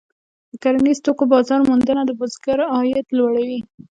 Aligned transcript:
د 0.49 0.53
کرنیزو 0.63 1.03
توکو 1.05 1.23
بازار 1.33 1.59
موندنه 1.69 2.01
د 2.05 2.11
بزګر 2.19 2.59
عاید 2.73 3.05
لوړوي. 3.17 3.59